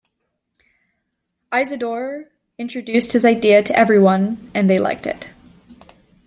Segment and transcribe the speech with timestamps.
[1.53, 2.25] Isidor
[2.57, 5.29] introduced his idea to everyone, and they liked it.